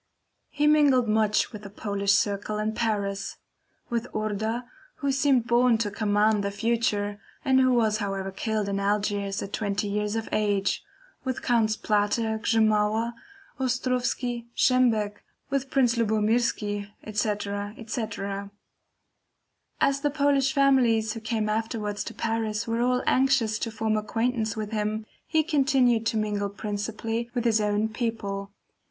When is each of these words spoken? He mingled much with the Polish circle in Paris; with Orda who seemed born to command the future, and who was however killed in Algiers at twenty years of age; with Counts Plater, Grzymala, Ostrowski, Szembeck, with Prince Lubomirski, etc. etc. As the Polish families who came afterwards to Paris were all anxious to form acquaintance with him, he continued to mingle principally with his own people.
He 0.49 0.65
mingled 0.65 1.07
much 1.07 1.53
with 1.53 1.61
the 1.61 1.69
Polish 1.69 2.13
circle 2.13 2.57
in 2.57 2.73
Paris; 2.73 3.37
with 3.91 4.07
Orda 4.13 4.65
who 4.95 5.11
seemed 5.11 5.45
born 5.45 5.77
to 5.77 5.91
command 5.91 6.43
the 6.43 6.49
future, 6.49 7.21
and 7.45 7.59
who 7.61 7.71
was 7.75 7.97
however 7.97 8.31
killed 8.31 8.67
in 8.67 8.79
Algiers 8.79 9.43
at 9.43 9.53
twenty 9.53 9.87
years 9.87 10.15
of 10.15 10.27
age; 10.31 10.83
with 11.23 11.43
Counts 11.43 11.75
Plater, 11.75 12.39
Grzymala, 12.39 13.13
Ostrowski, 13.59 14.47
Szembeck, 14.57 15.17
with 15.51 15.69
Prince 15.69 15.95
Lubomirski, 15.97 16.89
etc. 17.03 17.75
etc. 17.77 18.49
As 19.79 20.01
the 20.01 20.09
Polish 20.09 20.51
families 20.51 21.13
who 21.13 21.19
came 21.19 21.47
afterwards 21.47 22.03
to 22.05 22.15
Paris 22.15 22.67
were 22.67 22.81
all 22.81 23.03
anxious 23.05 23.59
to 23.59 23.69
form 23.69 23.95
acquaintance 23.95 24.57
with 24.57 24.71
him, 24.71 25.05
he 25.27 25.43
continued 25.43 26.07
to 26.07 26.17
mingle 26.17 26.49
principally 26.49 27.29
with 27.35 27.43
his 27.45 27.61
own 27.61 27.87
people. 27.87 28.49